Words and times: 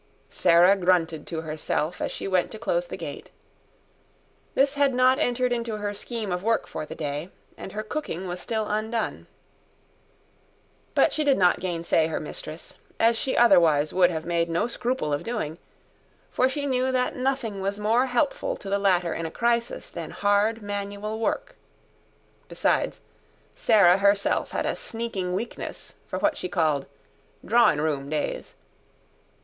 Sarah 0.31 0.75
grunted 0.75 1.27
to 1.27 1.41
herself 1.41 2.01
as 2.01 2.11
she 2.11 2.27
went 2.27 2.49
to 2.53 2.57
close 2.57 2.87
the 2.87 2.97
gate. 2.97 3.29
This 4.55 4.73
had 4.73 4.95
not 4.95 5.19
entered 5.19 5.53
into 5.53 5.77
her 5.77 5.93
scheme 5.93 6.31
of 6.31 6.41
work 6.41 6.65
for 6.65 6.87
the 6.87 6.95
day, 6.95 7.29
and 7.55 7.73
her 7.73 7.83
cooking 7.83 8.27
was 8.27 8.39
still 8.39 8.65
undone. 8.67 9.27
But 10.95 11.13
she 11.13 11.23
did 11.23 11.37
not 11.37 11.59
gainsay 11.59 12.07
her 12.07 12.19
mistress, 12.19 12.77
as 12.99 13.15
she 13.15 13.37
otherwise 13.37 13.93
would 13.93 14.09
have 14.09 14.25
made 14.25 14.49
no 14.49 14.65
scruple 14.65 15.13
of 15.13 15.21
doing; 15.21 15.59
for 16.31 16.49
she 16.49 16.65
knew 16.65 16.91
that 16.91 17.15
nothing 17.15 17.61
was 17.61 17.77
more 17.77 18.07
helpful 18.07 18.57
to 18.57 18.71
the 18.71 18.79
latter 18.79 19.13
in 19.13 19.27
a 19.27 19.29
crisis 19.29 19.91
than 19.91 20.09
hard, 20.09 20.63
manual 20.63 21.19
work. 21.19 21.55
Besides, 22.47 23.01
Sarah 23.53 23.99
herself 23.99 24.49
had 24.49 24.65
a 24.65 24.75
sneaking 24.75 25.33
weakness 25.35 25.93
for 26.07 26.17
what 26.17 26.37
she 26.37 26.49
called 26.49 26.87
"dra'in' 27.45 27.79
room 27.79 28.09
days". 28.09 28.55